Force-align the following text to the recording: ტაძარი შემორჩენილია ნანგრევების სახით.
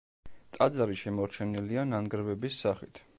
ტაძარი 0.55 0.95
შემორჩენილია 1.01 1.83
ნანგრევების 1.93 2.59
სახით. 2.65 3.07